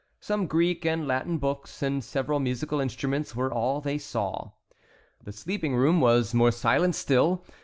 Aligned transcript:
Some 0.19 0.47
Greek 0.47 0.83
and 0.83 1.07
Latin 1.07 1.37
books 1.37 1.83
and 1.83 2.03
several 2.03 2.39
musical 2.39 2.79
instruments 2.79 3.35
were 3.35 3.53
all 3.53 3.81
they 3.81 3.99
saw. 3.99 4.49
The 5.23 5.31
sleeping 5.31 5.75
room 5.75 5.99
was 6.01 6.33
more 6.33 6.49
silent 6.51 6.95
still. 6.95 7.43